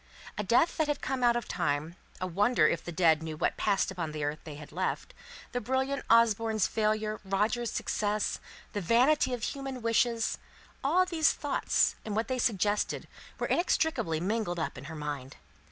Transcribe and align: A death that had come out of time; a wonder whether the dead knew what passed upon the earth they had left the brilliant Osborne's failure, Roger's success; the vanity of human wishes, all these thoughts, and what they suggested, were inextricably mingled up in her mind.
A 0.35 0.41
death 0.43 0.77
that 0.77 0.87
had 0.87 0.99
come 0.99 1.23
out 1.23 1.35
of 1.35 1.47
time; 1.47 1.95
a 2.19 2.25
wonder 2.25 2.67
whether 2.67 2.81
the 2.81 2.91
dead 2.91 3.21
knew 3.21 3.37
what 3.37 3.55
passed 3.55 3.91
upon 3.91 4.13
the 4.13 4.23
earth 4.23 4.39
they 4.45 4.55
had 4.55 4.71
left 4.71 5.13
the 5.51 5.61
brilliant 5.61 6.03
Osborne's 6.09 6.65
failure, 6.65 7.19
Roger's 7.23 7.69
success; 7.69 8.39
the 8.73 8.81
vanity 8.81 9.31
of 9.31 9.43
human 9.43 9.83
wishes, 9.83 10.39
all 10.83 11.05
these 11.05 11.33
thoughts, 11.33 11.97
and 12.03 12.15
what 12.15 12.29
they 12.29 12.39
suggested, 12.39 13.07
were 13.37 13.45
inextricably 13.45 14.19
mingled 14.19 14.57
up 14.57 14.75
in 14.75 14.85
her 14.85 14.95
mind. 14.95 15.35